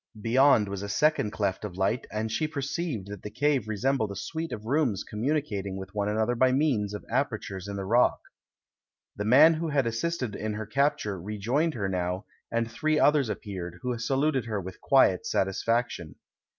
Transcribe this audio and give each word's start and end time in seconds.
Beyond 0.19 0.67
was 0.67 0.81
a 0.81 0.89
second 0.89 1.29
cleft 1.31 1.63
of 1.63 1.77
light, 1.77 2.07
and 2.11 2.31
she 2.31 2.47
perceived 2.47 3.07
that 3.09 3.21
the 3.21 3.29
cave 3.29 3.65
resem 3.65 3.99
bled 3.99 4.09
a 4.09 4.15
suite 4.15 4.51
of 4.51 4.65
rooms 4.65 5.03
communicating 5.03 5.77
with 5.77 5.93
one 5.93 6.09
another 6.09 6.33
by 6.33 6.51
means 6.51 6.95
of 6.95 7.05
apertures 7.07 7.67
in 7.67 7.75
the 7.75 7.85
rock. 7.85 8.19
The 9.15 9.25
man 9.25 9.53
who 9.53 9.67
had 9.67 9.85
assisted 9.85 10.35
in 10.35 10.53
her 10.55 10.65
capture 10.65 11.21
rejoined 11.21 11.75
her 11.75 11.87
now, 11.87 12.25
and 12.51 12.67
three 12.67 12.97
others 12.97 13.29
appeared, 13.29 13.77
who 13.83 13.95
saluted 13.99 14.45
her 14.45 14.59
with 14.59 14.81
quiet 14.81 15.27
satisfaction. 15.27 16.15